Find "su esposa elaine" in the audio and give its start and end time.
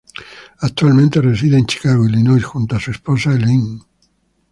2.79-3.81